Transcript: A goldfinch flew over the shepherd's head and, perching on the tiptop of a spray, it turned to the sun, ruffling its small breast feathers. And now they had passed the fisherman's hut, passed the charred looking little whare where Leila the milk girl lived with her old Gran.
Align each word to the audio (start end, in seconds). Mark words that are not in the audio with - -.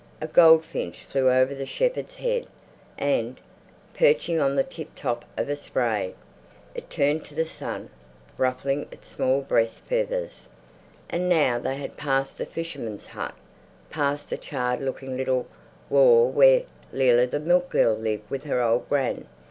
A 0.19 0.25
goldfinch 0.25 1.03
flew 1.03 1.29
over 1.29 1.53
the 1.53 1.63
shepherd's 1.67 2.15
head 2.15 2.47
and, 2.97 3.39
perching 3.93 4.41
on 4.41 4.55
the 4.55 4.63
tiptop 4.63 5.23
of 5.37 5.47
a 5.47 5.55
spray, 5.55 6.15
it 6.73 6.89
turned 6.89 7.23
to 7.25 7.35
the 7.35 7.45
sun, 7.45 7.91
ruffling 8.35 8.87
its 8.91 9.09
small 9.09 9.41
breast 9.41 9.81
feathers. 9.81 10.49
And 11.07 11.29
now 11.29 11.59
they 11.59 11.75
had 11.75 11.97
passed 11.97 12.39
the 12.39 12.47
fisherman's 12.47 13.09
hut, 13.09 13.35
passed 13.91 14.31
the 14.31 14.39
charred 14.39 14.81
looking 14.81 15.15
little 15.17 15.45
whare 15.87 16.23
where 16.25 16.63
Leila 16.91 17.27
the 17.27 17.39
milk 17.39 17.69
girl 17.69 17.93
lived 17.93 18.27
with 18.27 18.45
her 18.45 18.59
old 18.59 18.89
Gran. 18.89 19.27